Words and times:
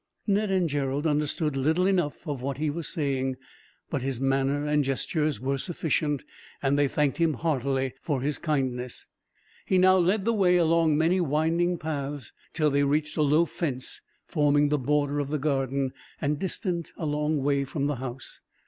Ned 0.25 0.49
and 0.49 0.67
Gerald 0.67 1.05
understood 1.05 1.55
little 1.55 1.85
enough 1.85 2.27
of 2.27 2.41
what 2.41 2.57
he 2.57 2.71
was 2.71 2.87
saying, 2.87 3.37
but 3.91 4.01
his 4.01 4.19
manner 4.19 4.65
and 4.65 4.83
gestures 4.83 5.39
were 5.39 5.59
sufficient, 5.59 6.23
and 6.59 6.75
they 6.75 6.87
thanked 6.87 7.17
him 7.17 7.35
heartily 7.35 7.93
for 8.01 8.19
his 8.23 8.39
kindness. 8.39 9.05
He 9.63 9.77
now 9.77 9.97
led 9.99 10.25
the 10.25 10.33
way, 10.33 10.57
along 10.57 10.97
many 10.97 11.21
winding 11.21 11.77
paths, 11.77 12.33
till 12.51 12.71
they 12.71 12.81
reached 12.81 13.15
a 13.15 13.21
low 13.21 13.45
fence 13.45 14.01
forming 14.25 14.69
the 14.69 14.79
border 14.79 15.19
of 15.19 15.29
the 15.29 15.37
garden, 15.37 15.93
and 16.19 16.39
distant 16.39 16.91
a 16.97 17.05
long 17.05 17.43
way 17.43 17.63
from 17.63 17.85
the 17.85 17.97
house. 17.97 18.41